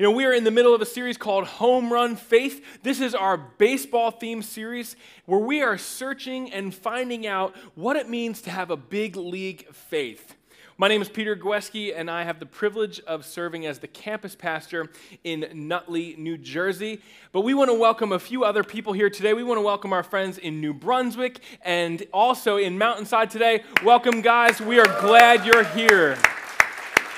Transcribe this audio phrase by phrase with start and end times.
[0.00, 2.64] You know, we are in the middle of a series called Home Run Faith.
[2.82, 4.96] This is our baseball themed series
[5.26, 9.66] where we are searching and finding out what it means to have a big league
[9.74, 10.36] faith.
[10.78, 14.34] My name is Peter Gweski, and I have the privilege of serving as the campus
[14.34, 14.88] pastor
[15.22, 17.02] in Nutley, New Jersey.
[17.32, 19.34] But we want to welcome a few other people here today.
[19.34, 23.64] We want to welcome our friends in New Brunswick and also in Mountainside today.
[23.84, 24.62] Welcome, guys.
[24.62, 26.16] We are glad you're here.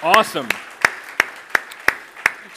[0.02, 0.48] Awesome.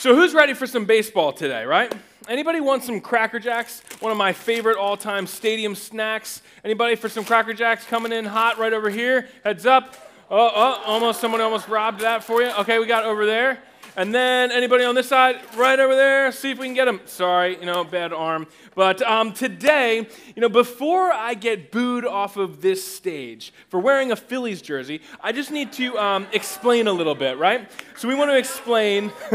[0.06, 1.92] So, who's ready for some baseball today, right?
[2.30, 3.82] Anybody want some Cracker Jacks?
[4.02, 6.44] One of my favorite all-time stadium snacks.
[6.64, 9.28] Anybody for some Cracker Jacks coming in hot right over here?
[9.44, 9.96] Heads up.
[10.30, 12.52] Oh, oh, almost someone almost robbed that for you.
[12.60, 13.58] Okay, we got over there.
[13.98, 17.00] And then anybody on this side, right over there, see if we can get him.
[17.06, 18.46] Sorry, you know, bad arm.
[18.76, 24.12] But um, today, you know, before I get booed off of this stage for wearing
[24.12, 27.72] a Phillies jersey, I just need to um, explain a little bit, right?
[27.96, 29.14] So we want to explain,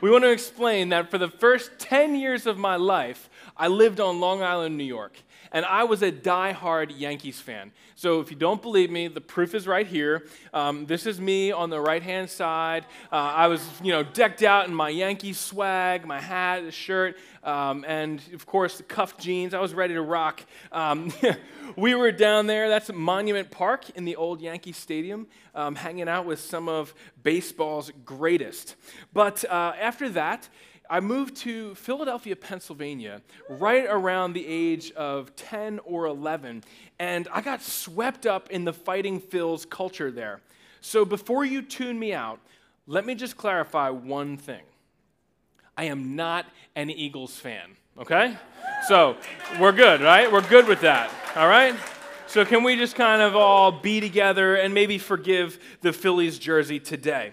[0.00, 3.98] we want to explain that for the first 10 years of my life, I lived
[3.98, 5.14] on Long Island, New York
[5.52, 7.72] and I was a die-hard Yankees fan.
[7.94, 10.26] So if you don't believe me, the proof is right here.
[10.52, 12.86] Um, this is me on the right-hand side.
[13.12, 17.16] Uh, I was, you know, decked out in my Yankee swag, my hat, the shirt,
[17.44, 19.52] um, and of course the cuffed jeans.
[19.52, 20.42] I was ready to rock.
[20.72, 21.12] Um,
[21.76, 22.68] we were down there.
[22.68, 27.92] That's Monument Park in the old Yankee Stadium, um, hanging out with some of baseball's
[28.04, 28.76] greatest.
[29.12, 30.48] But uh, after that,
[30.92, 36.64] I moved to Philadelphia, Pennsylvania, right around the age of 10 or 11,
[36.98, 40.42] and I got swept up in the Fighting Phils culture there.
[40.82, 42.40] So before you tune me out,
[42.86, 44.60] let me just clarify one thing.
[45.78, 46.44] I am not
[46.76, 48.36] an Eagles fan, okay?
[48.86, 49.16] So
[49.58, 50.30] we're good, right?
[50.30, 51.74] We're good with that, all right?
[52.26, 56.80] So can we just kind of all be together and maybe forgive the Phillies jersey
[56.80, 57.32] today?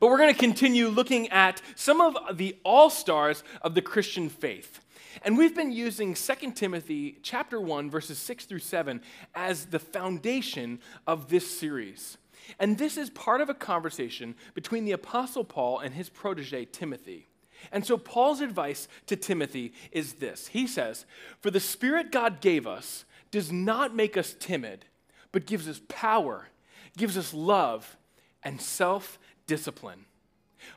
[0.00, 4.80] But we're going to continue looking at some of the all-stars of the Christian faith.
[5.22, 9.00] And we've been using 2 Timothy chapter 1 verses 6 through 7
[9.34, 12.18] as the foundation of this series.
[12.58, 17.28] And this is part of a conversation between the apostle Paul and his protege Timothy.
[17.72, 20.48] And so Paul's advice to Timothy is this.
[20.48, 21.06] He says,
[21.40, 24.84] "For the spirit God gave us does not make us timid,
[25.32, 26.48] but gives us power,
[26.96, 27.96] gives us love
[28.42, 30.04] and self discipline.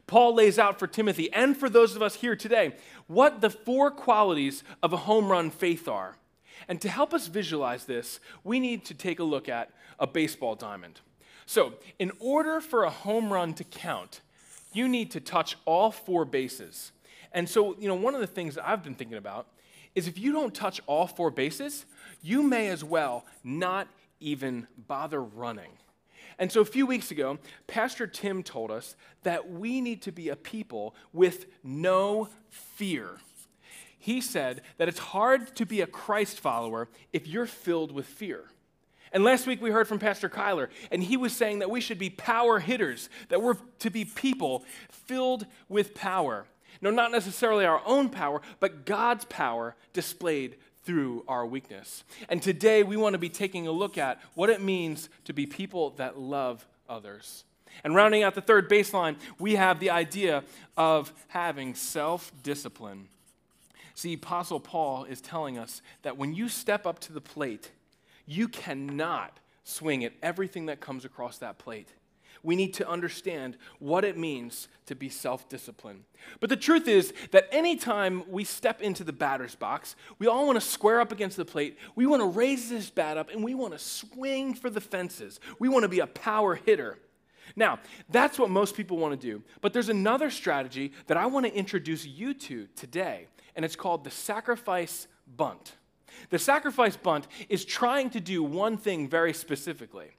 [0.08, 2.76] Paul lays out for Timothy and for those of us here today
[3.08, 6.18] what the four qualities of a home run faith are.
[6.68, 10.56] And to help us visualize this, we need to take a look at a baseball
[10.56, 11.02] diamond.
[11.46, 14.22] So, in order for a home run to count,
[14.72, 16.92] you need to touch all four bases.
[17.32, 19.48] And so, you know, one of the things I've been thinking about
[19.96, 21.86] is if you don't touch all four bases,
[22.22, 23.88] you may as well not
[24.20, 25.72] even bother running.
[26.40, 30.30] And so a few weeks ago, Pastor Tim told us that we need to be
[30.30, 33.18] a people with no fear.
[34.00, 38.46] He said that it's hard to be a Christ follower if you're filled with fear.
[39.12, 42.00] And last week we heard from Pastor Kyler, and he was saying that we should
[42.00, 46.46] be power hitters, that we're to be people filled with power.
[46.82, 50.56] No, not necessarily our own power, but God's power displayed
[50.90, 52.04] through our weakness.
[52.30, 55.46] And today we want to be taking a look at what it means to be
[55.46, 57.44] people that love others.
[57.84, 60.44] And rounding out the third baseline, we have the idea
[60.76, 63.08] of having self discipline.
[63.94, 67.70] See, Apostle Paul is telling us that when you step up to the plate,
[68.26, 71.90] you cannot swing at everything that comes across that plate
[72.44, 76.04] we need to understand what it means to be self disciplined.
[76.40, 80.60] But the truth is that anytime we step into the batter's box, we all want
[80.60, 81.78] to square up against the plate.
[81.96, 85.40] We want to raise this bat up and we want to swing for the fences.
[85.60, 86.98] We want to be a power hitter.
[87.56, 87.80] Now,
[88.10, 89.44] that's what most people want to do.
[89.62, 94.04] But there's another strategy that I want to introduce you to today, and it's called
[94.04, 95.74] the sacrifice bunt.
[96.30, 100.12] The sacrifice bunt is trying to do one thing very specifically.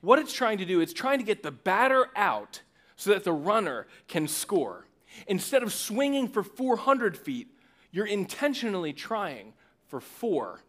[0.00, 2.62] What it's trying to do, it's trying to get the batter out
[2.96, 4.86] so that the runner can score.
[5.26, 7.48] Instead of swinging for 400 feet,
[7.90, 9.54] you're intentionally trying
[9.86, 10.62] for four.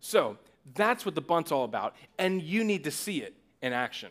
[0.00, 0.38] So
[0.74, 4.10] that's what the bunt's all about, and you need to see it in action.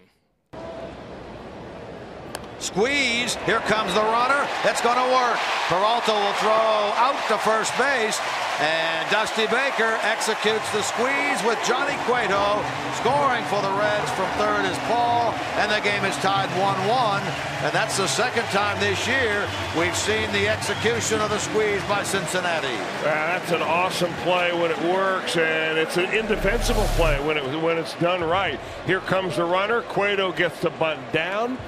[2.60, 3.36] Squeeze.
[3.46, 4.48] Here comes the runner.
[4.64, 5.38] It's going to work.
[5.70, 8.20] Peralta will throw out to first base.
[8.60, 12.66] And Dusty Baker executes the squeeze with Johnny Cueto
[12.98, 15.32] scoring for the Reds from third is Paul,
[15.62, 17.22] and the game is tied 1-1.
[17.64, 22.02] And that's the second time this year we've seen the execution of the squeeze by
[22.02, 22.76] Cincinnati.
[23.06, 27.62] Ah, that's an awesome play when it works, and it's an indefensible play when, it,
[27.62, 28.60] when it's done right.
[28.88, 29.84] Here comes the runner.
[29.84, 31.60] Cueto gets the bunt down.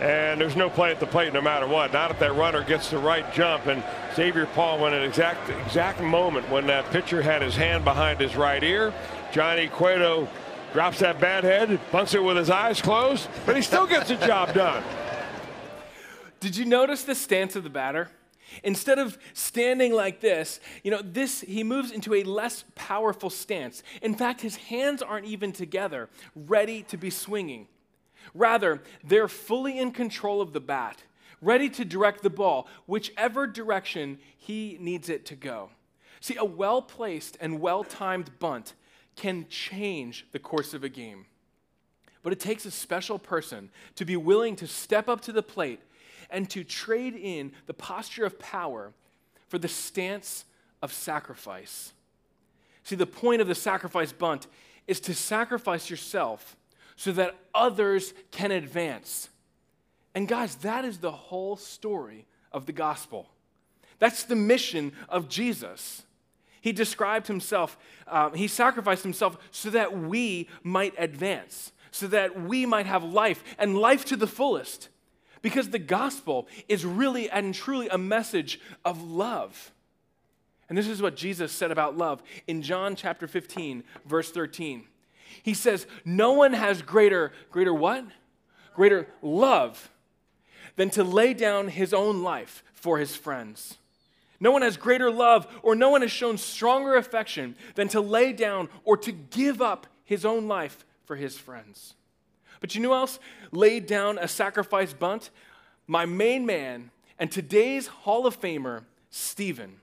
[0.00, 1.92] And there's no play at the plate no matter what.
[1.92, 3.66] Not if that runner gets the right jump.
[3.66, 3.84] And
[4.14, 8.36] Xavier Paul went an exact exact moment when that pitcher had his hand behind his
[8.36, 8.92] right ear.
[9.32, 10.28] Johnny Cueto
[10.72, 14.16] drops that bat head, bunts it with his eyes closed, but he still gets the
[14.26, 14.82] job done.
[16.40, 18.10] Did you notice the stance of the batter?
[18.62, 23.82] Instead of standing like this, you know, this he moves into a less powerful stance.
[24.02, 27.68] In fact, his hands aren't even together, ready to be swinging.
[28.34, 31.02] Rather, they're fully in control of the bat,
[31.42, 35.68] ready to direct the ball whichever direction he needs it to go.
[36.20, 38.74] See, a well placed and well timed bunt
[39.16, 41.26] can change the course of a game.
[42.22, 45.80] But it takes a special person to be willing to step up to the plate
[46.30, 48.92] and to trade in the posture of power
[49.48, 50.44] for the stance
[50.80, 51.92] of sacrifice.
[52.84, 54.46] See, the point of the sacrifice bunt
[54.86, 56.56] is to sacrifice yourself
[56.96, 59.28] so that others can advance.
[60.14, 63.28] And guys, that is the whole story of the gospel.
[63.98, 66.02] That's the mission of Jesus.
[66.60, 72.66] He described himself, uh, he sacrificed himself so that we might advance, so that we
[72.66, 74.88] might have life and life to the fullest.
[75.40, 79.72] Because the gospel is really and truly a message of love.
[80.68, 84.84] And this is what Jesus said about love in John chapter 15, verse 13.
[85.42, 88.04] He says, No one has greater, greater what?
[88.74, 89.90] Greater love
[90.76, 93.78] than to lay down his own life for his friends.
[94.40, 98.32] No one has greater love or no one has shown stronger affection than to lay
[98.32, 101.94] down or to give up his own life for his friends.
[102.60, 103.18] But you know else
[103.50, 105.30] laid down a sacrifice bunt?
[105.86, 109.76] My main man and today's Hall of Famer, Stephen.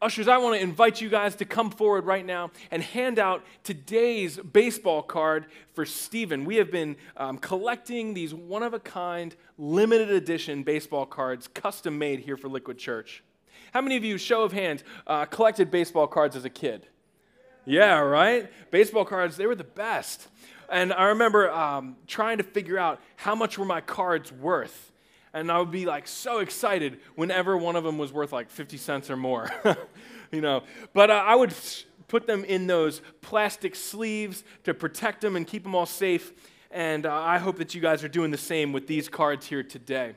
[0.00, 3.44] Ushers, I want to invite you guys to come forward right now and hand out
[3.64, 6.44] today's baseball card for Stephen.
[6.44, 11.98] We have been um, collecting these one of a kind, limited edition baseball cards, custom
[11.98, 13.24] made here for Liquid Church.
[13.72, 16.86] How many of you, show of hands, uh, collected baseball cards as a kid?
[17.64, 18.48] Yeah, right?
[18.70, 20.28] Baseball cards, they were the best.
[20.70, 24.92] And I remember um, trying to figure out how much were my cards worth
[25.32, 28.76] and I would be like so excited whenever one of them was worth like 50
[28.76, 29.50] cents or more,
[30.32, 30.62] you know.
[30.92, 31.54] But uh, I would
[32.08, 36.32] put them in those plastic sleeves to protect them and keep them all safe.
[36.70, 39.62] And uh, I hope that you guys are doing the same with these cards here
[39.62, 40.14] today.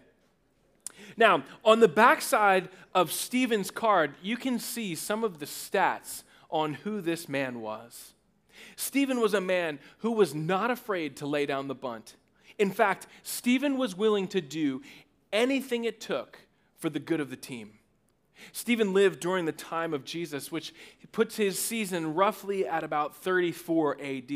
[1.18, 6.74] Now, on the backside of Stephen's card, you can see some of the stats on
[6.76, 8.14] who this man was.
[8.76, 12.16] Stephen was a man who was not afraid to lay down the bunt.
[12.62, 14.84] In fact, Stephen was willing to do
[15.34, 16.38] anything it took
[16.78, 17.80] for the good of the team.
[18.52, 20.72] Stephen lived during the time of Jesus, which
[21.12, 24.32] puts his season roughly at about 34 AD.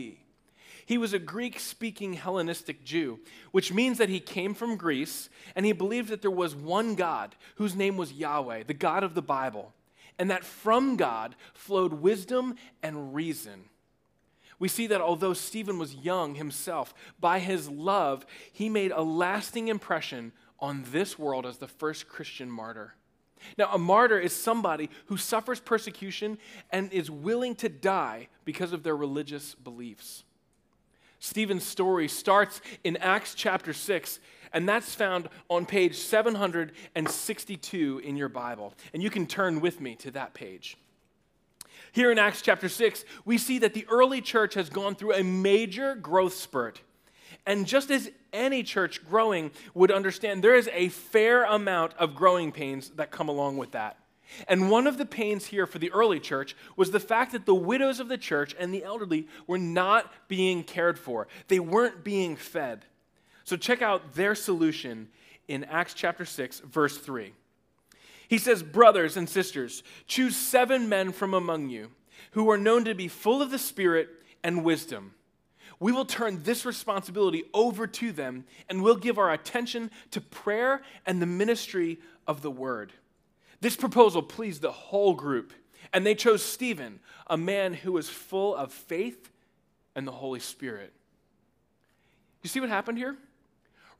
[0.87, 3.19] He was a Greek speaking Hellenistic Jew,
[3.51, 7.35] which means that he came from Greece and he believed that there was one God
[7.57, 9.71] whose name was Yahweh, the God of the Bible,
[10.17, 13.65] and that from God flowed wisdom and reason.
[14.59, 19.67] We see that although Stephen was young himself, by his love, he made a lasting
[19.67, 22.95] impression on this world as the first Christian martyr.
[23.57, 26.37] Now, a martyr is somebody who suffers persecution
[26.71, 30.23] and is willing to die because of their religious beliefs.
[31.19, 34.19] Stephen's story starts in Acts chapter 6,
[34.53, 38.73] and that's found on page 762 in your Bible.
[38.93, 40.77] And you can turn with me to that page.
[41.95, 45.23] Here in Acts chapter 6, we see that the early church has gone through a
[45.23, 46.81] major growth spurt.
[47.45, 52.51] And just as any church growing would understand, there is a fair amount of growing
[52.51, 53.97] pains that come along with that.
[54.49, 57.55] And one of the pains here for the early church was the fact that the
[57.55, 62.35] widows of the church and the elderly were not being cared for, they weren't being
[62.35, 62.83] fed.
[63.45, 65.07] So check out their solution
[65.47, 67.31] in Acts chapter 6, verse 3.
[68.27, 71.91] He says, Brothers and sisters, choose seven men from among you
[72.31, 74.09] who are known to be full of the Spirit
[74.43, 75.13] and wisdom.
[75.79, 80.81] We will turn this responsibility over to them and we'll give our attention to prayer
[81.05, 82.93] and the ministry of the word.
[83.61, 85.53] This proposal pleased the whole group,
[85.93, 89.31] and they chose Stephen, a man who was full of faith
[89.95, 90.93] and the Holy Spirit.
[92.43, 93.17] You see what happened here?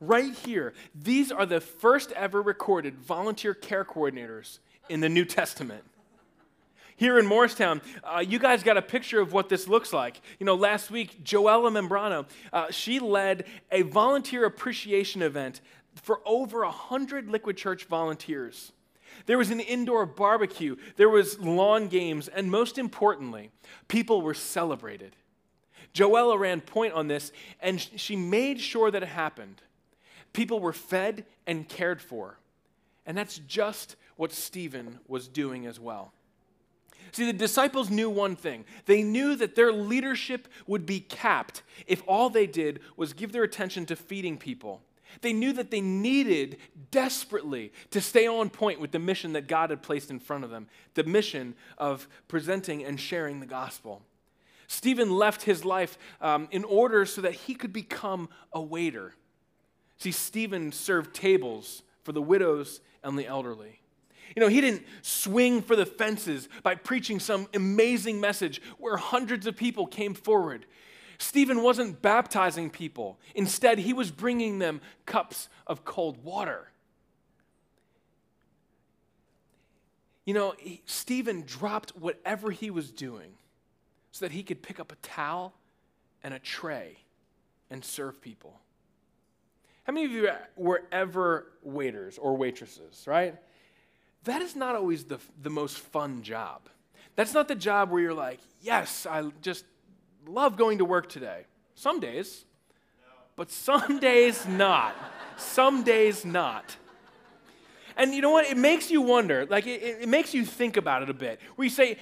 [0.00, 0.74] Right here.
[0.94, 5.84] These are the first ever recorded volunteer care coordinators in the New Testament.
[6.98, 10.20] here in Morristown, uh, you guys got a picture of what this looks like.
[10.38, 15.60] You know, last week, Joella Membrano, uh, she led a volunteer appreciation event
[15.94, 18.72] for over 100 Liquid Church volunteers.
[19.26, 23.50] There was an indoor barbecue, there was lawn games, and most importantly,
[23.88, 25.16] people were celebrated.
[25.94, 29.62] Joella ran point on this, and she made sure that it happened.
[30.36, 32.38] People were fed and cared for.
[33.06, 36.12] And that's just what Stephen was doing as well.
[37.12, 38.66] See, the disciples knew one thing.
[38.84, 43.44] They knew that their leadership would be capped if all they did was give their
[43.44, 44.82] attention to feeding people.
[45.22, 46.58] They knew that they needed
[46.90, 50.50] desperately to stay on point with the mission that God had placed in front of
[50.50, 54.02] them the mission of presenting and sharing the gospel.
[54.68, 59.14] Stephen left his life um, in order so that he could become a waiter.
[59.98, 63.80] See, Stephen served tables for the widows and the elderly.
[64.34, 69.46] You know, he didn't swing for the fences by preaching some amazing message where hundreds
[69.46, 70.66] of people came forward.
[71.18, 73.18] Stephen wasn't baptizing people.
[73.34, 76.68] Instead, he was bringing them cups of cold water.
[80.26, 83.32] You know, he, Stephen dropped whatever he was doing
[84.10, 85.54] so that he could pick up a towel
[86.22, 86.98] and a tray
[87.70, 88.60] and serve people.
[89.86, 93.36] How many of you were ever waiters or waitresses, right?
[94.24, 96.62] That is not always the, the most fun job.
[97.14, 99.64] That's not the job where you're like, yes, I just
[100.26, 101.44] love going to work today.
[101.76, 102.44] Some days,
[103.36, 104.96] but some days not.
[105.36, 106.76] Some days not.
[107.96, 108.46] And you know what?
[108.46, 111.38] It makes you wonder, like, it, it, makes you think about it a bit.
[111.54, 111.96] Where you say,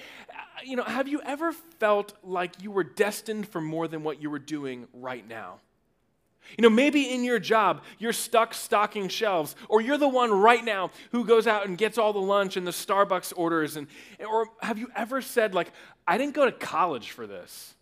[0.63, 4.31] you know, have you ever felt like you were destined for more than what you
[4.31, 5.59] were doing right now?
[6.57, 10.63] You know, maybe in your job, you're stuck stocking shelves, or you're the one right
[10.63, 13.75] now who goes out and gets all the lunch and the Starbucks orders.
[13.75, 13.87] And,
[14.27, 15.71] or have you ever said, like,
[16.07, 17.75] I didn't go to college for this?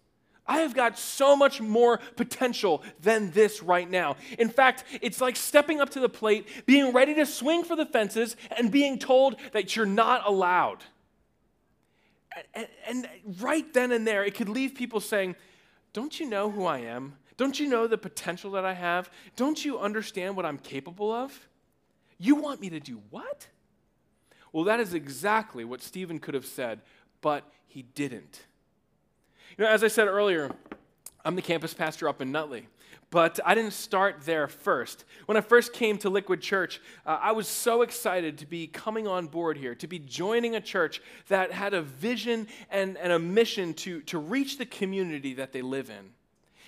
[0.45, 4.17] I have got so much more potential than this right now.
[4.37, 7.85] In fact, it's like stepping up to the plate, being ready to swing for the
[7.85, 10.83] fences, and being told that you're not allowed.
[12.53, 15.35] And, and, right then and there, it could leave people saying,
[15.93, 17.15] Don't you know who I am?
[17.37, 19.09] Don't you know the potential that I have?
[19.35, 21.47] Don't you understand what I'm capable of?
[22.17, 23.47] You want me to do what?
[24.51, 26.81] Well, that is exactly what Stephen could have said,
[27.21, 28.41] but he didn't.
[29.57, 30.51] You know, as I said earlier,
[31.25, 32.67] I'm the campus pastor up in Nutley.
[33.09, 35.05] But I didn't start there first.
[35.27, 39.07] When I first came to Liquid Church, uh, I was so excited to be coming
[39.07, 43.19] on board here, to be joining a church that had a vision and, and a
[43.19, 46.09] mission to, to reach the community that they live in.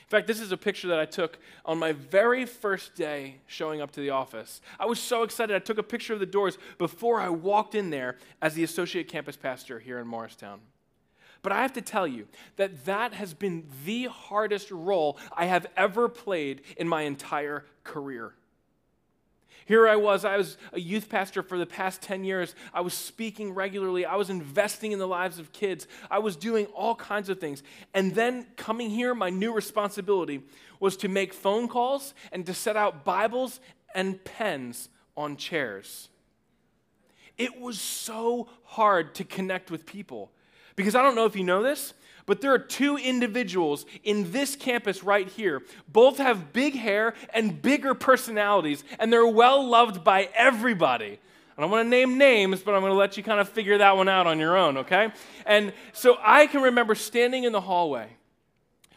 [0.05, 3.81] In fact, this is a picture that I took on my very first day showing
[3.81, 4.61] up to the office.
[4.79, 5.55] I was so excited.
[5.55, 9.07] I took a picture of the doors before I walked in there as the associate
[9.07, 10.59] campus pastor here in Morristown.
[11.41, 15.65] But I have to tell you that that has been the hardest role I have
[15.75, 18.33] ever played in my entire career.
[19.65, 22.53] Here I was, I was a youth pastor for the past 10 years.
[22.71, 24.05] I was speaking regularly.
[24.05, 25.87] I was investing in the lives of kids.
[26.09, 27.63] I was doing all kinds of things.
[27.93, 30.43] And then coming here, my new responsibility
[30.79, 33.59] was to make phone calls and to set out Bibles
[33.95, 36.09] and pens on chairs.
[37.35, 40.31] It was so hard to connect with people.
[40.75, 41.93] Because I don't know if you know this,
[42.25, 45.61] but there are two individuals in this campus right here.
[45.87, 51.19] Both have big hair and bigger personalities, and they're well loved by everybody.
[51.57, 53.77] I don't want to name names, but I'm going to let you kind of figure
[53.77, 55.11] that one out on your own, okay?
[55.45, 58.09] And so I can remember standing in the hallway,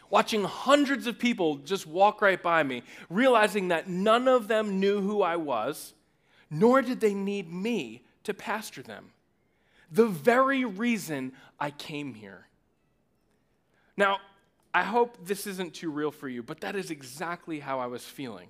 [0.09, 4.99] watching hundreds of people just walk right by me, realizing that none of them knew
[4.99, 5.93] who I was,
[6.49, 9.11] nor did they need me to pastor them
[9.91, 12.47] the very reason I came here.
[13.99, 14.19] Now,
[14.73, 18.05] I hope this isn't too real for you, but that is exactly how I was
[18.05, 18.47] feeling.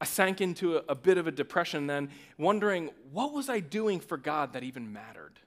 [0.00, 4.00] I sank into a, a, bit of a depression then, wondering what was I doing
[4.00, 5.38] for God that even mattered?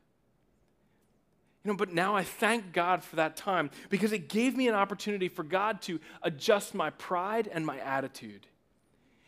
[1.65, 4.75] You know, but now I thank God for that time because it gave me an
[4.75, 8.47] opportunity for God to adjust my pride and my attitude.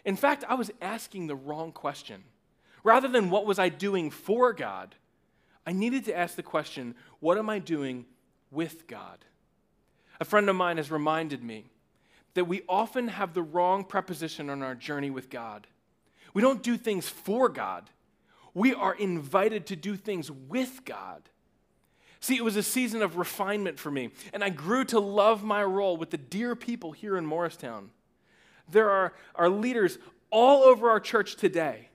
[0.06, 2.24] In fact, I was asking the wrong question.
[2.86, 4.96] Rather than what was I doing for God,
[5.68, 8.06] I needed to ask the question what am I doing
[8.50, 9.26] with God?
[10.22, 11.66] A friend of mine has reminded me
[12.36, 15.66] that we often have the wrong preposition on our journey with God.
[16.36, 17.90] We don't do things for God,
[18.54, 21.24] we are invited to do things with God.
[22.20, 25.64] See, it was a season of refinement for me, and I grew to love my
[25.64, 27.90] role with the dear people here in Morristown.
[28.70, 29.98] There are, are leaders
[30.30, 31.90] all over our church today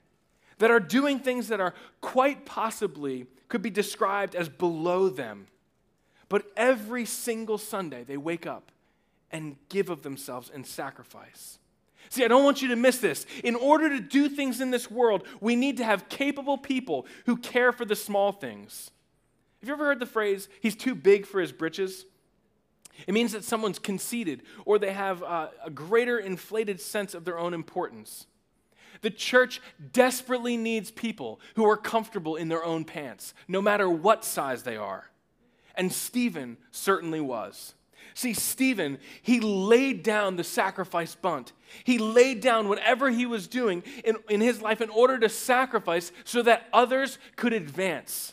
[0.58, 5.46] that are doing things that are quite possibly could be described as below them.
[6.28, 8.72] But every single Sunday, they wake up
[9.30, 11.58] and give of themselves in sacrifice.
[12.08, 13.26] See, I don't want you to miss this.
[13.42, 17.36] In order to do things in this world, we need to have capable people who
[17.36, 18.90] care for the small things.
[19.60, 22.06] Have you ever heard the phrase, he's too big for his britches?
[23.06, 27.54] It means that someone's conceited or they have a greater inflated sense of their own
[27.54, 28.26] importance.
[29.02, 29.60] The church
[29.92, 34.76] desperately needs people who are comfortable in their own pants, no matter what size they
[34.76, 35.10] are.
[35.76, 37.74] And Stephen certainly was.
[38.14, 41.52] See, Stephen, he laid down the sacrifice bunt.
[41.84, 46.12] He laid down whatever he was doing in, in his life in order to sacrifice
[46.24, 48.32] so that others could advance.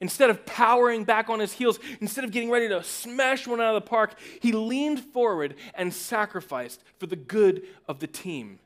[0.00, 3.76] Instead of powering back on his heels, instead of getting ready to smash one out
[3.76, 8.58] of the park, he leaned forward and sacrificed for the good of the team.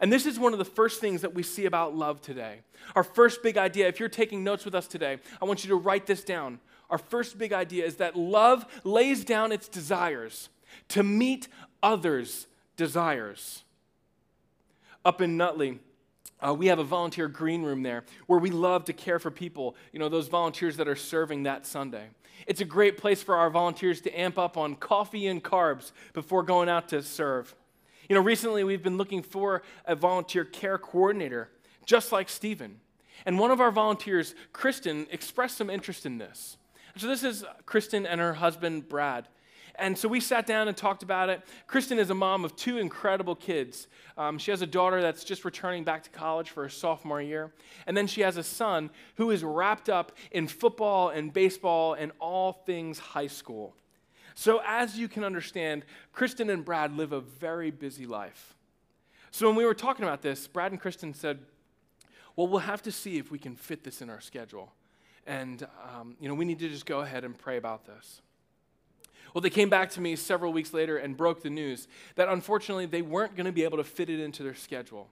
[0.00, 2.60] And this is one of the first things that we see about love today.
[2.96, 5.76] Our first big idea, if you're taking notes with us today, I want you to
[5.76, 6.58] write this down.
[6.90, 10.48] Our first big idea is that love lays down its desires
[10.88, 11.48] to meet
[11.82, 13.64] others' desires.
[15.04, 15.78] Up in Nutley,
[16.40, 19.76] uh, we have a volunteer green room there where we love to care for people,
[19.92, 22.08] you know, those volunteers that are serving that Sunday.
[22.46, 26.42] It's a great place for our volunteers to amp up on coffee and carbs before
[26.42, 27.54] going out to serve.
[28.08, 31.50] You know, recently we've been looking for a volunteer care coordinator,
[31.84, 32.80] just like Stephen.
[33.26, 36.56] And one of our volunteers, Kristen, expressed some interest in this.
[36.96, 39.28] So this is Kristen and her husband, Brad.
[39.80, 41.42] And so we sat down and talked about it.
[41.66, 43.88] Kristen is a mom of two incredible kids.
[44.18, 47.52] Um, she has a daughter that's just returning back to college for her sophomore year.
[47.86, 52.12] And then she has a son who is wrapped up in football and baseball and
[52.20, 53.74] all things high school.
[54.34, 58.54] So, as you can understand, Kristen and Brad live a very busy life.
[59.30, 61.40] So, when we were talking about this, Brad and Kristen said,
[62.36, 64.72] Well, we'll have to see if we can fit this in our schedule.
[65.26, 68.22] And, um, you know, we need to just go ahead and pray about this.
[69.34, 72.86] Well, they came back to me several weeks later and broke the news that unfortunately
[72.86, 75.08] they weren't going to be able to fit it into their schedule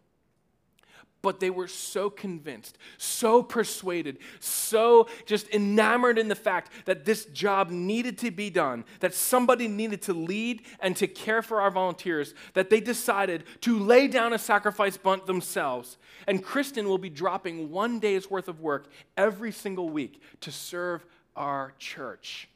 [1.23, 7.25] but they were so convinced, so persuaded, so just enamored in the fact that this
[7.27, 11.71] job needed to be done, that somebody needed to lead and to care for our
[11.71, 15.99] volunteers, that they decided to lay down a sacrifice bunt themselves.
[16.27, 21.05] And Kristen will be dropping one day's worth of work every single week to serve
[21.35, 22.49] our church.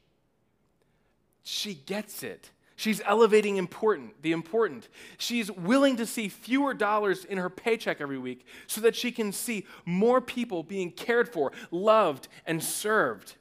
[1.42, 2.50] She gets it.
[2.82, 4.88] She's elevating important, the important.
[5.16, 9.30] She's willing to see fewer dollars in her paycheck every week so that she can
[9.30, 13.36] see more people being cared for, loved, and served.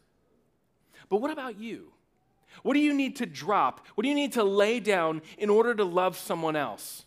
[1.10, 1.92] But what about you?
[2.62, 3.88] What do you need to drop?
[3.96, 7.06] What do you need to lay down in order to love someone else?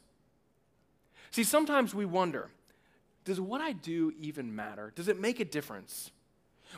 [1.31, 2.51] See, sometimes we wonder
[3.25, 4.92] does what I do even matter?
[4.97, 6.11] Does it make a difference?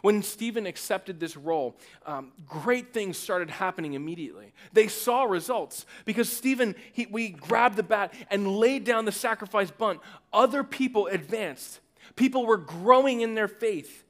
[0.03, 4.53] When Stephen accepted this role, um, great things started happening immediately.
[4.73, 9.71] They saw results because Stephen, he, we grabbed the bat and laid down the sacrifice
[9.71, 10.01] bunt.
[10.33, 11.81] Other people advanced.
[12.15, 14.05] People were growing in their faith.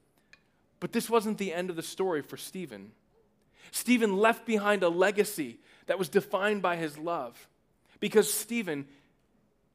[0.80, 2.92] But this wasn't the end of the story for Stephen.
[3.70, 7.48] Stephen left behind a legacy that was defined by his love
[8.00, 8.86] because Stephen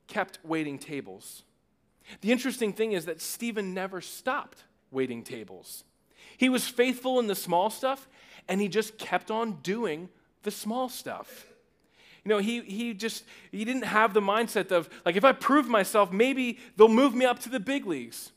[0.07, 1.43] kept waiting tables.
[2.21, 5.83] The interesting thing is that Stephen never stopped waiting tables.
[6.37, 8.07] He was faithful in the small stuff,
[8.47, 10.09] and he just kept on doing
[10.43, 11.47] the small stuff.
[12.23, 15.67] You know, he, he just, he didn't have the mindset of, like, if I prove
[15.67, 18.31] myself, maybe they'll move me up to the big leagues.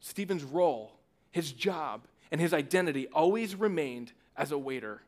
[0.00, 0.92] Stephen's role,
[1.30, 5.02] his job, and his identity always remained as a waiter.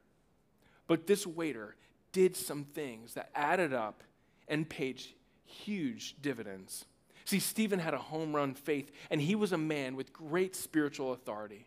[0.87, 1.77] But this waiter
[2.12, 4.03] did some things that added up
[4.48, 5.01] and paid
[5.46, 6.85] huge dividends.
[7.25, 11.12] See, Stephen had a home run faith, and he was a man with great spiritual
[11.12, 11.66] authority.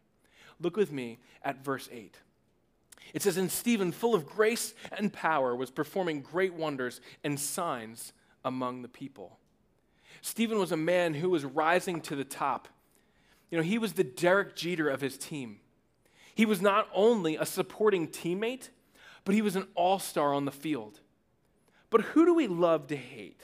[0.59, 2.17] Look with me at verse 8.
[3.13, 8.13] It says, And Stephen, full of grace and power, was performing great wonders and signs
[8.43, 9.39] among the people.
[10.21, 12.67] Stephen was a man who was rising to the top.
[13.49, 15.59] You know, he was the Derek Jeter of his team.
[16.33, 18.69] He was not only a supporting teammate,
[19.23, 20.99] but he was an all star on the field.
[21.89, 23.41] But who do we love to hate?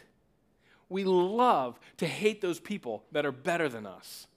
[0.90, 4.28] We love to hate those people that are better than us.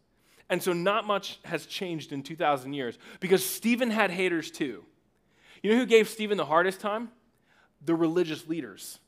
[0.55, 4.85] And so, not much has changed in 2,000 years because Stephen had haters too.
[5.65, 7.11] You know who gave Stephen the hardest time?
[7.85, 9.01] The religious leaders.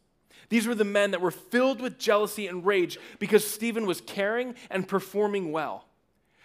[0.49, 4.57] These were the men that were filled with jealousy and rage because Stephen was caring
[4.71, 5.85] and performing well.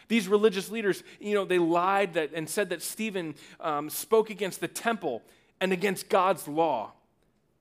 [0.08, 4.62] These religious leaders, you know, they lied that, and said that Stephen um, spoke against
[4.62, 5.24] the temple
[5.60, 6.92] and against God's law.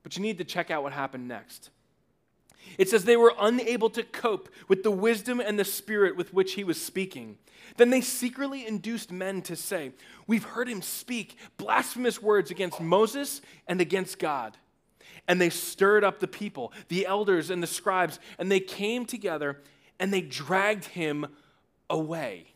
[0.03, 1.71] But you need to check out what happened next.
[2.77, 6.53] It says they were unable to cope with the wisdom and the spirit with which
[6.53, 7.37] he was speaking.
[7.77, 9.91] Then they secretly induced men to say,
[10.27, 14.57] We've heard him speak blasphemous words against Moses and against God.
[15.27, 19.61] And they stirred up the people, the elders and the scribes, and they came together
[19.99, 21.27] and they dragged him
[21.89, 22.47] away.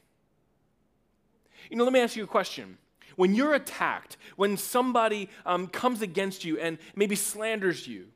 [1.69, 2.77] You know, let me ask you a question.
[3.15, 8.07] When you're attacked, when somebody um, comes against you and maybe slanders you,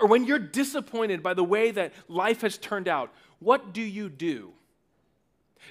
[0.00, 4.08] or when you're disappointed by the way that life has turned out, what do you
[4.08, 4.52] do?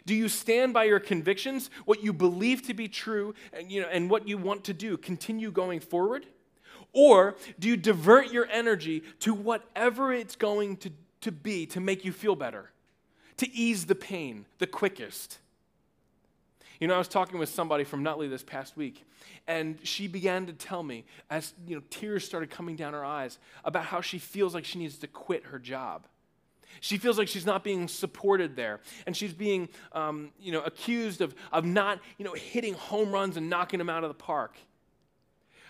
[0.06, 3.88] Do you stand by your convictions, what you believe to be true, and, you know,
[3.88, 6.26] and what you want to do, continue going forward?
[6.94, 12.06] Or do you divert your energy to whatever it's going to, to be to make
[12.06, 12.72] you feel better,
[13.38, 15.40] to ease the pain the quickest?
[16.80, 19.04] You know, I was talking with somebody from Nutley this past week,
[19.48, 23.40] and she began to tell me, as you know, tears started coming down her eyes,
[23.64, 26.06] about how she feels like she needs to quit her job.
[26.80, 31.22] She feels like she's not being supported there, and she's being, um, you know, accused
[31.22, 34.56] of, of not, you know, hitting home runs and knocking them out of the park.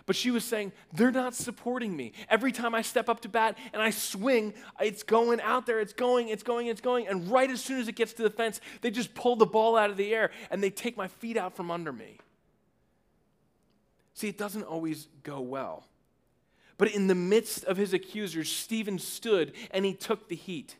[0.08, 2.14] But she was saying, they're not supporting me.
[2.30, 5.92] Every time I step up to bat and I swing, it's going out there, it's
[5.92, 7.10] going, it's going, it's going.
[7.10, 9.76] And right as soon as it gets to the fence, they just pull the ball
[9.76, 12.18] out of the air and they take my feet out from under me.
[14.14, 15.84] See, it doesn't always go well.
[16.78, 20.78] But in the midst of his accusers, Stephen stood and he took the heat.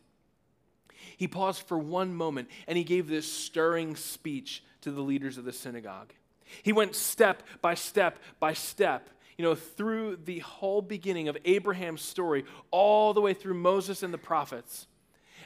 [1.18, 5.44] He paused for one moment and he gave this stirring speech to the leaders of
[5.44, 6.14] the synagogue.
[6.62, 12.02] He went step by step by step, you know, through the whole beginning of Abraham's
[12.02, 14.88] story, all the way through Moses and the prophets.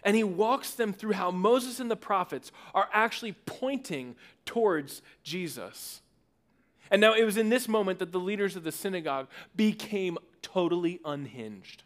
[0.03, 6.01] And he walks them through how Moses and the prophets are actually pointing towards Jesus.
[6.91, 10.99] And now it was in this moment that the leaders of the synagogue became totally
[11.05, 11.85] unhinged.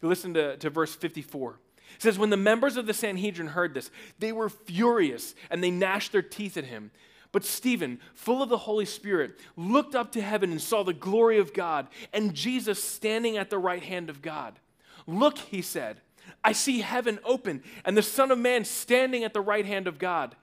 [0.00, 1.58] You listen to, to verse 54.
[1.96, 5.70] It says, When the members of the Sanhedrin heard this, they were furious and they
[5.70, 6.90] gnashed their teeth at him.
[7.32, 11.38] But Stephen, full of the Holy Spirit, looked up to heaven and saw the glory
[11.38, 14.58] of God and Jesus standing at the right hand of God.
[15.06, 16.02] Look, he said,
[16.44, 19.98] I see heaven open and the Son of Man standing at the right hand of
[19.98, 20.36] God.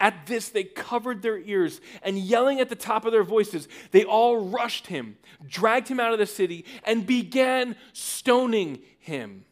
[0.00, 4.04] At this, they covered their ears and yelling at the top of their voices, they
[4.04, 9.44] all rushed him, dragged him out of the city, and began stoning him.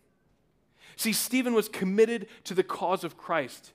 [0.97, 3.73] See, Stephen was committed to the cause of Christ.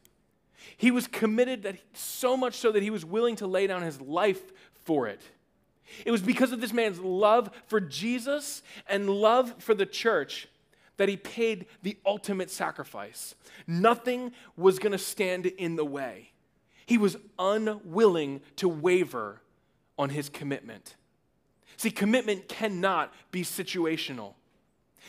[0.78, 4.02] He was committed that so much so that he was willing to lay down his
[4.02, 4.42] life
[4.86, 5.22] for it.
[6.06, 10.48] It was because of this man's love for Jesus and love for the church
[10.98, 13.36] that he paid the ultimate sacrifice.
[13.68, 16.32] Nothing was going to stand in the way.
[16.86, 19.42] He was unwilling to waver
[19.98, 20.96] on his commitment.
[21.78, 24.34] See, commitment cannot be situational.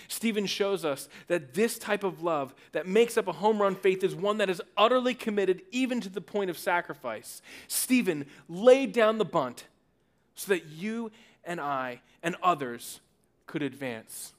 [0.06, 4.04] Stephen shows us that this type of love that makes up a home run faith
[4.04, 7.42] is one that is utterly committed, even to the point of sacrifice.
[7.66, 9.64] Stephen laid down the bunt
[10.34, 11.10] so that you
[11.44, 13.00] and I and others
[13.46, 14.32] could advance.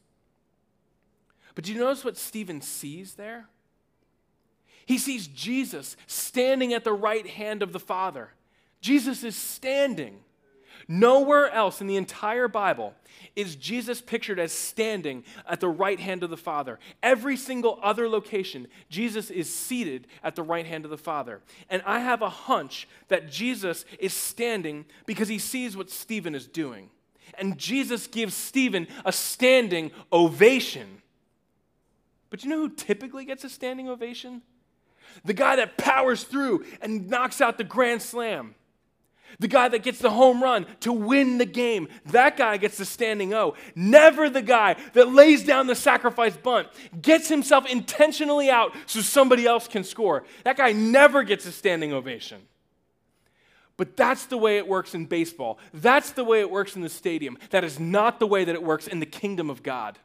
[1.56, 3.48] But do you notice what Stephen sees there?
[4.86, 8.30] He sees Jesus standing at the right hand of the Father.
[8.82, 10.20] Jesus is standing.
[10.92, 12.96] Nowhere else in the entire Bible
[13.36, 16.80] is Jesus pictured as standing at the right hand of the Father.
[17.04, 21.42] Every single other location, Jesus is seated at the right hand of the Father.
[21.70, 26.48] And I have a hunch that Jesus is standing because he sees what Stephen is
[26.48, 26.90] doing.
[27.38, 31.04] And Jesus gives Stephen a standing ovation.
[32.32, 34.42] But you know who typically gets a standing ovation?
[35.24, 38.56] The guy that powers through and knocks out the grand slam.
[39.38, 42.86] The guy that gets the home run to win the game, that guy gets the
[42.86, 43.56] standing O.
[43.76, 46.68] Never the guy that lays down the sacrifice bunt,
[47.02, 50.24] gets himself intentionally out so somebody else can score.
[50.44, 52.42] That guy never gets a standing ovation.
[53.78, 55.58] But that's the way it works in baseball.
[55.74, 57.38] That's the way it works in the stadium.
[57.52, 59.98] That is not the way that it works in the kingdom of God.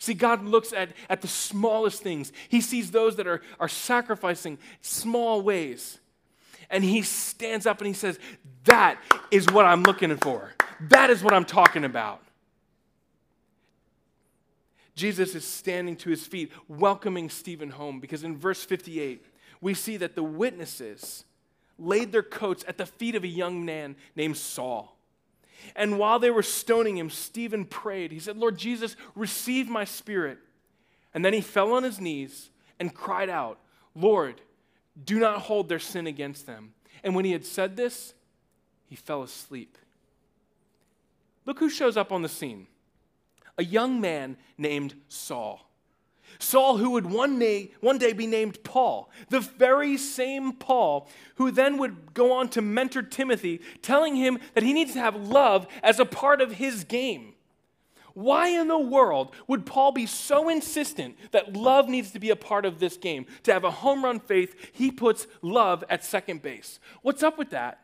[0.00, 2.32] See, God looks at, at the smallest things.
[2.48, 6.00] He sees those that are, are sacrificing small ways
[6.72, 8.18] and he stands up and he says,
[8.64, 10.52] That is what I'm looking for.
[10.88, 12.22] That is what I'm talking about.
[14.94, 19.24] Jesus is standing to his feet, welcoming Stephen home, because in verse 58,
[19.60, 21.24] we see that the witnesses
[21.78, 24.96] laid their coats at the feet of a young man named Saul.
[25.76, 28.12] And while they were stoning him, Stephen prayed.
[28.12, 30.38] He said, Lord Jesus, receive my spirit.
[31.14, 33.58] And then he fell on his knees and cried out,
[33.94, 34.40] Lord,
[35.04, 36.74] do not hold their sin against them.
[37.02, 38.14] And when he had said this,
[38.86, 39.78] he fell asleep.
[41.46, 42.66] Look who shows up on the scene
[43.58, 45.68] a young man named Saul.
[46.38, 51.50] Saul, who would one day, one day be named Paul, the very same Paul who
[51.50, 55.66] then would go on to mentor Timothy, telling him that he needs to have love
[55.82, 57.34] as a part of his game.
[58.14, 62.36] Why in the world would Paul be so insistent that love needs to be a
[62.36, 63.26] part of this game?
[63.44, 66.78] To have a home run faith, he puts love at second base.
[67.02, 67.80] What's up with that?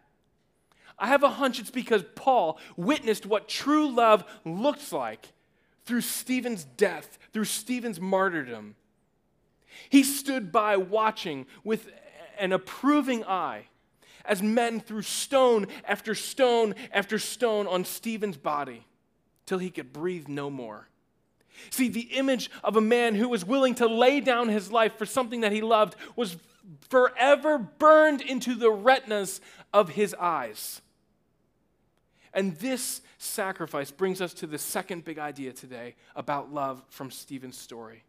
[0.99, 5.33] I have a hunch it's because Paul witnessed what true love looks like
[5.85, 8.75] through Stephen's death, through Stephen's martyrdom.
[9.89, 11.89] He stood by watching with
[12.39, 13.69] an approving eye
[14.25, 18.85] as men threw stone after stone after stone on Stephen's body
[19.49, 20.89] till he could breathe no more.
[21.71, 25.07] See, the image of a man who was willing to lay down his life for
[25.07, 26.37] something that he loved was
[26.91, 29.41] forever burned into the retinas
[29.73, 30.83] of his eyes.
[32.35, 37.59] And this sacrifice brings us to the second big idea today about love from Stephen's
[37.59, 38.05] story.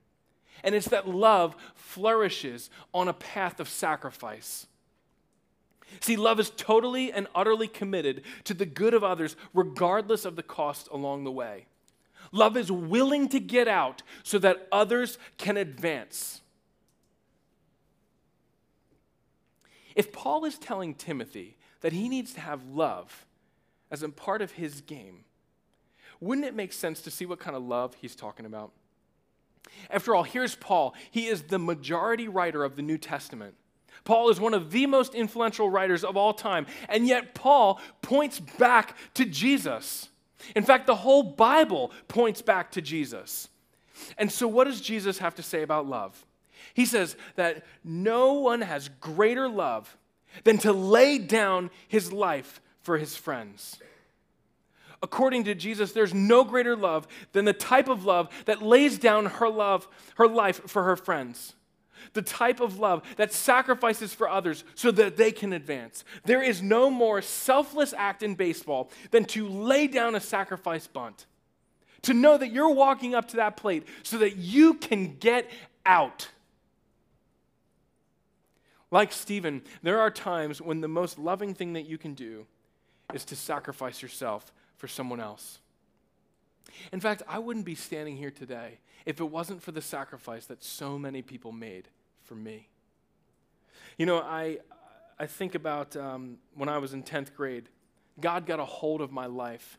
[0.61, 4.67] And it's that love flourishes on a path of sacrifice.
[5.99, 10.43] See, love is totally and utterly committed to the good of others, regardless of the
[10.43, 11.65] cost along the way.
[12.31, 16.41] Love is willing to get out so that others can advance.
[19.95, 23.25] If Paul is telling Timothy that he needs to have love
[23.91, 25.25] as a part of his game,
[26.21, 28.71] wouldn't it make sense to see what kind of love he's talking about?
[29.89, 30.93] After all, here's Paul.
[31.11, 33.55] He is the majority writer of the New Testament.
[34.03, 38.39] Paul is one of the most influential writers of all time, and yet Paul points
[38.39, 40.09] back to Jesus.
[40.55, 43.49] In fact, the whole Bible points back to Jesus.
[44.17, 46.25] And so, what does Jesus have to say about love?
[46.73, 49.97] He says that no one has greater love
[50.43, 53.79] than to lay down his life for his friends.
[55.01, 59.25] According to Jesus, there's no greater love than the type of love that lays down
[59.25, 61.55] her love, her life for her friends
[62.13, 66.03] the type of love that sacrifices for others so that they can advance.
[66.25, 71.25] There is no more selfless act in baseball than to lay down a sacrifice bunt.
[72.03, 75.49] To know that you're walking up to that plate so that you can get
[75.85, 76.29] out.
[78.91, 82.45] Like Stephen, there are times when the most loving thing that you can do
[83.13, 85.59] is to sacrifice yourself for someone else.
[86.91, 90.63] In fact, I wouldn't be standing here today if it wasn't for the sacrifice that
[90.63, 91.87] so many people made
[92.23, 92.67] for me.
[93.97, 94.59] You know, I,
[95.17, 97.69] I think about um, when I was in 10th grade,
[98.19, 99.77] God got a hold of my life,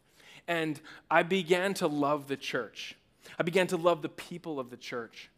[0.49, 0.81] and
[1.11, 2.97] I began to love the church.
[3.39, 5.31] I began to love the people of the church.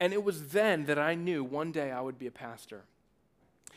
[0.00, 2.82] And it was then that I knew one day I would be a pastor.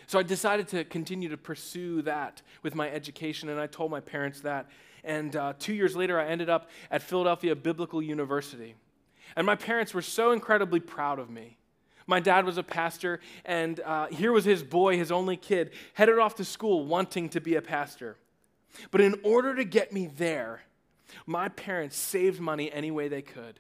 [0.08, 4.00] So I decided to continue to pursue that with my education, and I told my
[4.00, 4.68] parents that.
[5.04, 8.76] And uh, two years later, I ended up at Philadelphia Biblical University.
[9.36, 11.58] And my parents were so incredibly proud of me.
[12.08, 16.18] My dad was a pastor, and uh, here was his boy, his only kid, headed
[16.18, 18.18] off to school wanting to be a pastor.
[18.90, 20.62] But in order to get me there,
[21.26, 23.60] my parents saved money any way they could.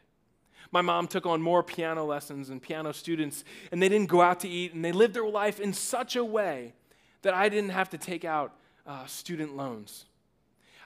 [0.71, 4.39] My mom took on more piano lessons and piano students, and they didn't go out
[4.41, 6.73] to eat, and they lived their life in such a way
[7.21, 8.55] that I didn't have to take out
[8.86, 10.05] uh, student loans.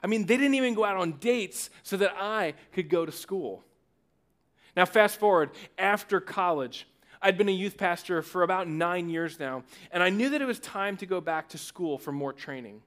[0.02, 3.12] I mean, they didn't even go out on dates so that I could go to
[3.12, 3.64] school.
[4.76, 6.86] Now, fast forward, after college,
[7.22, 10.46] I'd been a youth pastor for about nine years now, and I knew that it
[10.46, 12.82] was time to go back to school for more training.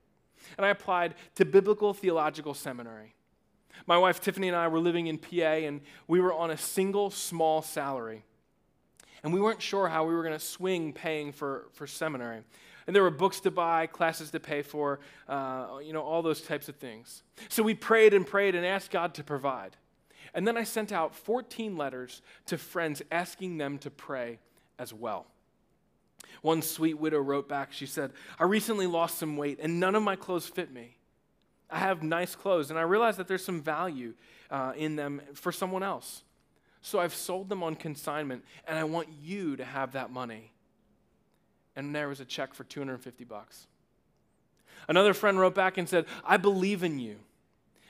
[0.56, 3.14] And I applied to Biblical Theological Seminary.
[3.86, 7.10] My wife Tiffany and I were living in PA, and we were on a single
[7.10, 8.24] small salary.
[9.22, 12.42] And we weren't sure how we were going to swing paying for, for seminary.
[12.86, 16.40] And there were books to buy, classes to pay for, uh, you know, all those
[16.40, 17.22] types of things.
[17.48, 19.76] So we prayed and prayed and asked God to provide.
[20.34, 24.38] And then I sent out 14 letters to friends asking them to pray
[24.78, 25.26] as well.
[26.42, 30.02] One sweet widow wrote back, she said, I recently lost some weight and none of
[30.02, 30.96] my clothes fit me.
[31.70, 34.14] I have nice clothes and I realize that there's some value
[34.50, 36.22] uh, in them for someone else.
[36.80, 40.52] So I've sold them on consignment and I want you to have that money.
[41.76, 43.66] And there was a check for 250 bucks.
[44.88, 47.18] Another friend wrote back and said, I believe in you.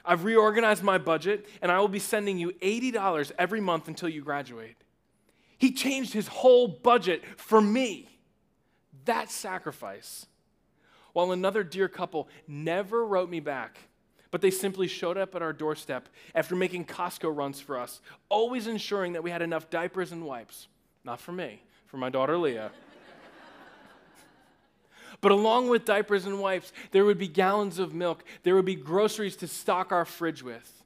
[0.08, 4.22] I've reorganized my budget, and I will be sending you $80 every month until you
[4.22, 4.76] graduate.
[5.58, 8.08] He changed his whole budget for me.
[9.04, 10.26] That sacrifice.
[11.12, 13.80] While another dear couple never wrote me back,
[14.30, 18.66] but they simply showed up at our doorstep after making Costco runs for us, always
[18.66, 20.68] ensuring that we had enough diapers and wipes.
[21.04, 22.70] Not for me, for my daughter Leah.
[25.20, 28.76] But along with diapers and wipes, there would be gallons of milk, there would be
[28.76, 30.85] groceries to stock our fridge with.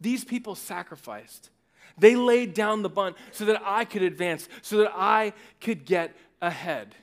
[0.00, 1.50] These people sacrificed.
[1.98, 6.16] They laid down the bunt so that I could advance, so that I could get
[6.40, 6.94] ahead.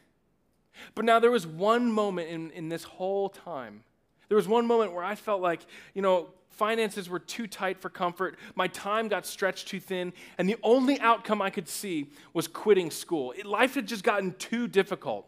[0.96, 3.84] But now there was one moment in, in this whole time.
[4.30, 5.62] There was one moment where I felt like,
[5.94, 10.50] you know, finances were too tight for comfort, my time got stretched too thin, and
[10.50, 13.32] the only outcome I could see was quitting school.
[13.34, 15.28] It, life had just gotten too difficult.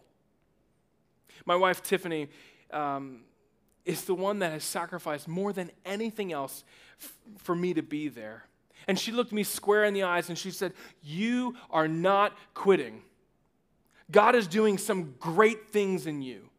[1.45, 2.29] My wife, Tiffany,
[2.71, 3.21] um,
[3.85, 6.63] is the one that has sacrificed more than anything else
[7.01, 8.45] f- for me to be there.
[8.87, 13.01] And she looked me square in the eyes and she said, You are not quitting.
[14.11, 16.49] God is doing some great things in you.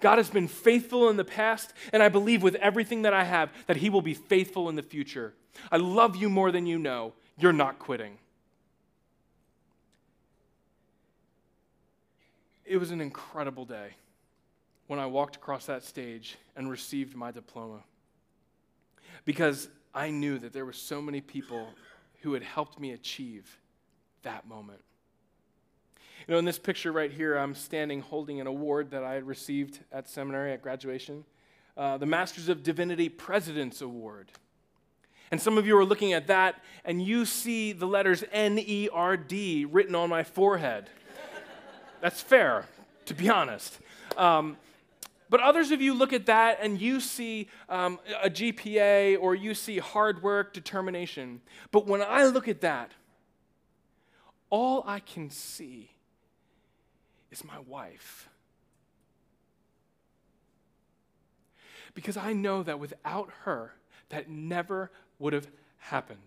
[0.00, 3.50] God has been faithful in the past, and I believe with everything that I have
[3.66, 5.34] that He will be faithful in the future.
[5.72, 7.14] I love you more than you know.
[7.36, 8.18] You're not quitting.
[12.68, 13.94] It was an incredible day
[14.88, 17.82] when I walked across that stage and received my diploma
[19.24, 21.68] because I knew that there were so many people
[22.20, 23.58] who had helped me achieve
[24.22, 24.80] that moment.
[26.26, 29.26] You know, in this picture right here, I'm standing holding an award that I had
[29.26, 31.24] received at seminary at graduation
[31.74, 34.30] uh, the Masters of Divinity President's Award.
[35.30, 38.90] And some of you are looking at that and you see the letters N E
[38.92, 40.90] R D written on my forehead.
[42.00, 42.64] That's fair,
[43.06, 43.78] to be honest.
[44.16, 44.56] Um,
[45.30, 49.54] but others of you look at that and you see um, a GPA or you
[49.54, 51.40] see hard work, determination.
[51.70, 52.92] But when I look at that,
[54.48, 55.90] all I can see
[57.30, 58.28] is my wife.
[61.94, 63.74] Because I know that without her,
[64.08, 66.20] that never would have happened.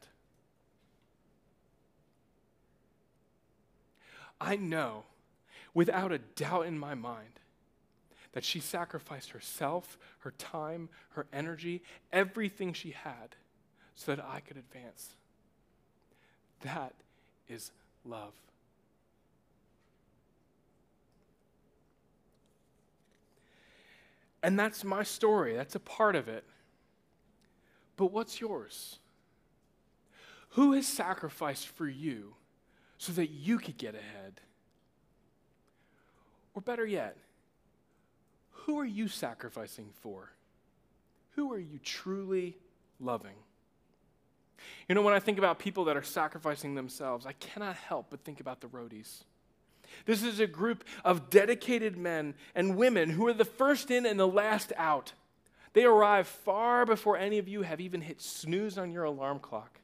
[4.39, 5.05] I know
[5.73, 7.39] without a doubt in my mind
[8.33, 13.35] that she sacrificed herself, her time, her energy, everything she had
[13.95, 15.15] so that I could advance.
[16.61, 16.93] That
[17.49, 17.71] is
[18.05, 18.33] love.
[24.43, 25.55] And that's my story.
[25.55, 26.43] That's a part of it.
[27.95, 28.97] But what's yours?
[30.51, 32.33] Who has sacrificed for you
[32.97, 34.41] so that you could get ahead?
[36.53, 37.17] Or better yet,
[38.51, 40.31] who are you sacrificing for?
[41.35, 42.57] Who are you truly
[42.99, 43.35] loving?
[44.87, 48.23] You know, when I think about people that are sacrificing themselves, I cannot help but
[48.23, 49.23] think about the roadies.
[50.05, 54.19] This is a group of dedicated men and women who are the first in and
[54.19, 55.13] the last out.
[55.73, 59.80] They arrive far before any of you have even hit snooze on your alarm clock.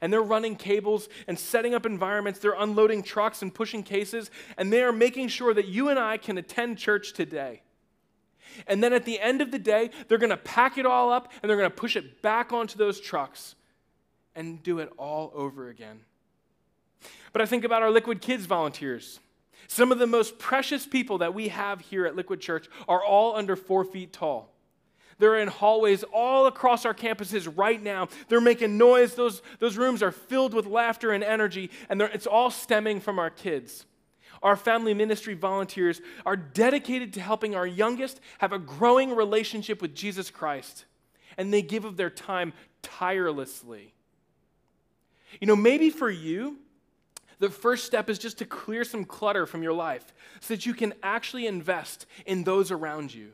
[0.00, 2.40] And they're running cables and setting up environments.
[2.40, 4.30] They're unloading trucks and pushing cases.
[4.56, 7.62] And they are making sure that you and I can attend church today.
[8.66, 11.32] And then at the end of the day, they're going to pack it all up
[11.42, 13.54] and they're going to push it back onto those trucks
[14.34, 16.00] and do it all over again.
[17.32, 19.20] But I think about our Liquid Kids volunteers.
[19.66, 23.36] Some of the most precious people that we have here at Liquid Church are all
[23.36, 24.50] under four feet tall.
[25.18, 28.08] They're in hallways all across our campuses right now.
[28.28, 29.14] They're making noise.
[29.14, 33.30] Those, those rooms are filled with laughter and energy, and it's all stemming from our
[33.30, 33.84] kids.
[34.42, 39.94] Our family ministry volunteers are dedicated to helping our youngest have a growing relationship with
[39.94, 40.84] Jesus Christ,
[41.36, 42.52] and they give of their time
[42.82, 43.94] tirelessly.
[45.40, 46.58] You know, maybe for you,
[47.40, 50.74] the first step is just to clear some clutter from your life so that you
[50.74, 53.32] can actually invest in those around you.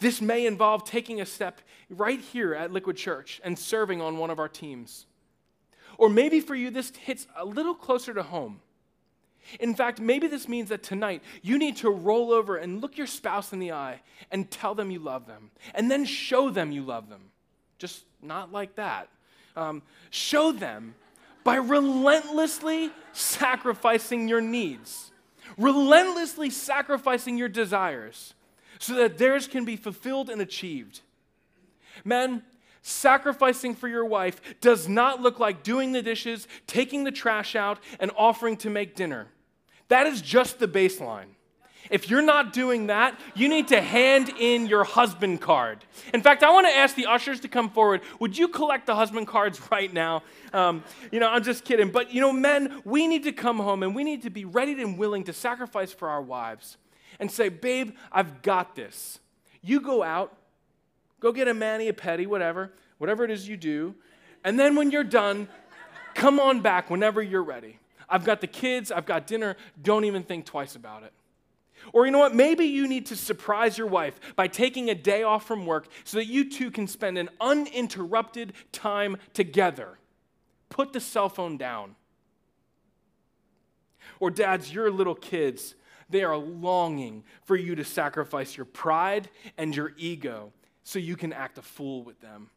[0.00, 4.30] This may involve taking a step right here at Liquid Church and serving on one
[4.30, 5.06] of our teams.
[5.98, 8.60] Or maybe for you, this hits a little closer to home.
[9.60, 13.06] In fact, maybe this means that tonight you need to roll over and look your
[13.06, 16.82] spouse in the eye and tell them you love them, and then show them you
[16.82, 17.22] love them.
[17.78, 19.08] Just not like that.
[19.56, 20.94] Um, show them
[21.44, 25.10] by relentlessly sacrificing your needs,
[25.58, 28.34] relentlessly sacrificing your desires
[28.82, 31.00] so that theirs can be fulfilled and achieved.
[32.04, 32.42] Men,
[32.82, 37.78] sacrificing for your wife does not look like doing the dishes, taking the trash out,
[38.00, 39.28] and offering to make dinner.
[39.86, 41.28] That is just the baseline.
[41.90, 45.84] If you're not doing that, you need to hand in your husband card.
[46.12, 48.00] In fact, I want to ask the ushers to come forward.
[48.18, 50.22] Would you collect the husband cards right now?
[50.52, 50.82] Um,
[51.12, 51.90] you know, I'm just kidding.
[51.90, 54.72] But, you know, men, we need to come home and we need to be ready
[54.82, 56.78] and willing to sacrifice for our wives
[57.22, 59.20] and say, babe, I've got this.
[59.62, 60.36] You go out,
[61.20, 63.94] go get a mani, a pedi, whatever, whatever it is you do.
[64.42, 65.46] And then when you're done,
[66.14, 67.78] come on back whenever you're ready.
[68.08, 69.56] I've got the kids, I've got dinner.
[69.80, 71.12] Don't even think twice about it.
[71.92, 72.34] Or you know what?
[72.34, 76.18] Maybe you need to surprise your wife by taking a day off from work so
[76.18, 79.96] that you two can spend an uninterrupted time together.
[80.72, 81.94] put the cell phone down.
[84.18, 85.74] Or, dads, your little kids,
[86.12, 90.52] they are longing for you to sacrifice your pride and your ego
[90.84, 92.50] so you can act a fool with them.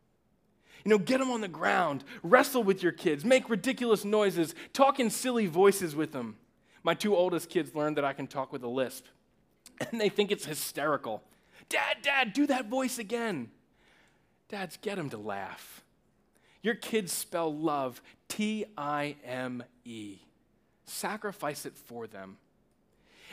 [0.84, 5.00] You know, get them on the ground, wrestle with your kids, make ridiculous noises, talk
[5.00, 6.38] in silly voices with them.
[6.84, 9.06] My two oldest kids learned that I can talk with a lisp,
[9.92, 11.24] and they think it's hysterical.
[11.70, 13.50] Dad, Dad, do that voice again.
[14.50, 15.84] Dads, get them to laugh.
[16.62, 20.20] Your kids spell love T I M E.
[20.86, 22.38] Sacrifice it for them.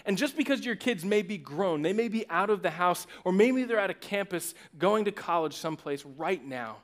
[0.05, 3.07] And just because your kids may be grown, they may be out of the house,
[3.25, 6.79] or maybe they're at a campus going to college someplace right now,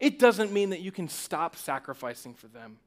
[0.00, 2.78] it doesn't mean that you can stop sacrificing for them.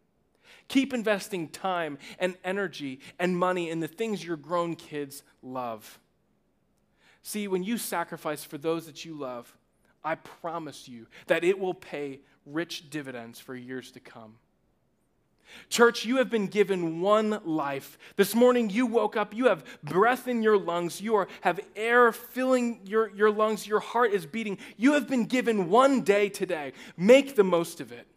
[0.68, 6.00] Keep investing time and energy and money in the things your grown kids love.
[7.24, 9.56] See, when you sacrifice for those that you love,
[10.04, 14.36] I promise you that it will pay rich dividends for years to come.
[15.70, 17.98] Church, you have been given one life.
[18.16, 22.12] This morning you woke up, you have breath in your lungs, you are, have air
[22.12, 24.58] filling your, your lungs, your heart is beating.
[24.78, 26.74] You have been given one day today.
[26.98, 28.08] Make the most of it.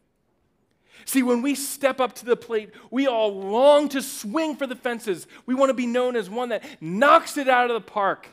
[1.04, 4.76] See, when we step up to the plate, we all long to swing for the
[4.76, 5.26] fences.
[5.44, 8.28] We want to be known as one that knocks it out of the park.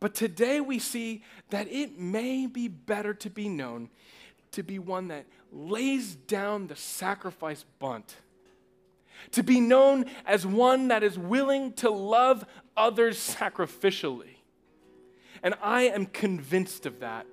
[0.00, 3.88] But today we see that it may be better to be known
[4.54, 8.16] to be one that lays down the sacrifice bunt,
[9.32, 12.44] to be known as one that is willing to love
[12.76, 14.36] others sacrificially.
[15.42, 17.26] And I am convinced of that.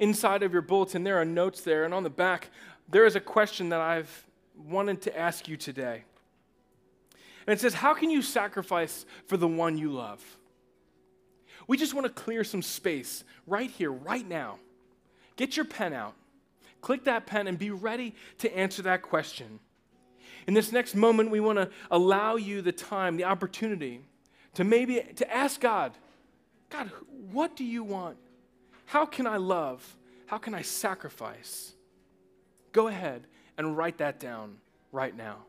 [0.00, 2.50] Inside of your bulletin, there are notes there, and on the back,
[2.90, 6.04] there is a question that I've wanted to ask you today.
[7.46, 10.22] And it says, How can you sacrifice for the one you love?
[11.66, 14.58] We just want to clear some space right here, right now.
[15.36, 16.14] Get your pen out,
[16.80, 19.60] click that pen, and be ready to answer that question.
[20.46, 24.00] In this next moment, we want to allow you the time, the opportunity
[24.54, 25.92] to maybe to ask God,
[26.68, 26.90] God,
[27.30, 28.16] what do you want?
[28.86, 29.96] How can I love?
[30.26, 31.72] How can I sacrifice?
[32.72, 34.56] Go ahead and write that down
[34.90, 35.44] right now.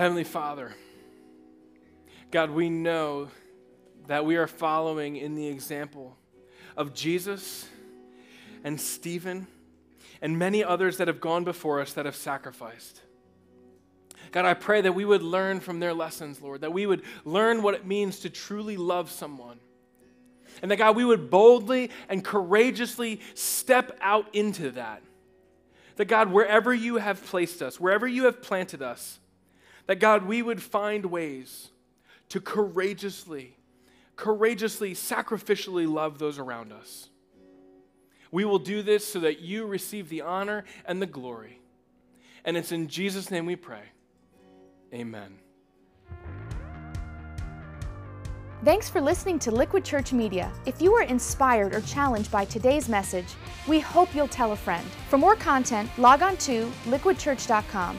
[0.00, 0.74] Heavenly Father,
[2.30, 3.28] God, we know
[4.06, 6.16] that we are following in the example
[6.74, 7.68] of Jesus
[8.64, 9.46] and Stephen
[10.22, 13.02] and many others that have gone before us that have sacrificed.
[14.32, 17.62] God, I pray that we would learn from their lessons, Lord, that we would learn
[17.62, 19.60] what it means to truly love someone.
[20.62, 25.02] And that, God, we would boldly and courageously step out into that.
[25.96, 29.19] That, God, wherever you have placed us, wherever you have planted us,
[29.90, 31.70] that God, we would find ways
[32.28, 33.56] to courageously,
[34.14, 37.08] courageously, sacrificially love those around us.
[38.30, 41.58] We will do this so that you receive the honor and the glory.
[42.44, 43.82] And it's in Jesus' name we pray.
[44.94, 45.40] Amen.
[48.64, 50.52] Thanks for listening to Liquid Church Media.
[50.66, 53.34] If you were inspired or challenged by today's message,
[53.66, 54.86] we hope you'll tell a friend.
[55.08, 57.98] For more content, log on to liquidchurch.com